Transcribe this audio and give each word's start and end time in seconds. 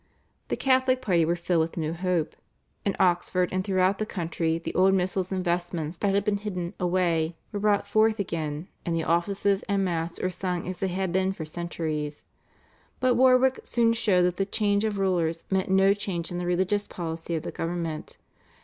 The 0.47 0.55
Catholic 0.55 0.99
party 0.99 1.23
were 1.25 1.35
filled 1.35 1.59
with 1.61 1.77
new 1.77 1.93
hope; 1.93 2.35
in 2.83 2.95
Oxford 2.99 3.49
and 3.51 3.63
throughout 3.63 3.99
the 3.99 4.05
country 4.07 4.57
the 4.57 4.73
old 4.73 4.95
missals 4.95 5.31
and 5.31 5.43
vestments 5.45 5.95
that 5.97 6.15
had 6.15 6.25
been 6.25 6.37
hidden 6.37 6.73
away 6.79 7.35
were 7.51 7.59
brought 7.59 7.85
forth 7.85 8.17
again, 8.17 8.67
and 8.83 8.95
the 8.95 9.03
offices 9.03 9.61
and 9.69 9.85
Mass 9.85 10.19
were 10.19 10.31
sung 10.31 10.67
as 10.67 10.79
they 10.79 10.87
had 10.87 11.11
been 11.11 11.33
for 11.33 11.45
centuries. 11.45 12.23
But 12.99 13.13
Warwick 13.13 13.59
soon 13.63 13.93
showed 13.93 14.23
that 14.23 14.37
the 14.37 14.45
change 14.47 14.85
of 14.85 14.97
rulers 14.97 15.43
meant 15.51 15.69
no 15.69 15.93
change 15.93 16.31
in 16.31 16.39
the 16.39 16.47
religious 16.47 16.87
policy 16.87 17.35
of 17.35 17.43
the 17.43 17.51
government. 17.51 18.17